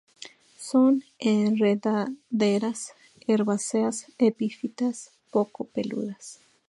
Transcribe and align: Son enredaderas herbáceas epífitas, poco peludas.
Son 0.57 1.03
enredaderas 1.19 2.93
herbáceas 3.27 4.07
epífitas, 4.17 5.11
poco 5.29 5.65
peludas. 5.65 6.39